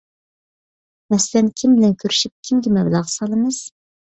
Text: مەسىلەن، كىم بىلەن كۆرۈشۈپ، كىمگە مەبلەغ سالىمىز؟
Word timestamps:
مەسىلەن، 1.13 1.51
كىم 1.63 1.75
بىلەن 1.81 1.95
كۆرۈشۈپ، 2.05 2.35
كىمگە 2.49 2.75
مەبلەغ 2.79 3.09
سالىمىز؟ 3.17 3.63